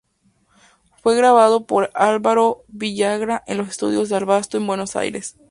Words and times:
Fue 1.03 1.15
grabado 1.15 1.67
por 1.67 1.91
Alvaro 1.93 2.63
Villagra 2.69 3.43
en 3.45 3.59
los 3.59 3.69
estudios 3.69 4.09
del 4.09 4.23
Abasto 4.23 4.57
en 4.57 4.65
Buenos 4.65 4.95
Aires. 4.95 5.35